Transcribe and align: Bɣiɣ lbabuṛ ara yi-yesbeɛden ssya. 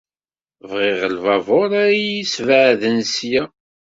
Bɣiɣ 0.69 0.99
lbabuṛ 1.15 1.71
ara 1.83 1.97
yi-yesbeɛden 2.01 2.97
ssya. 3.09 3.43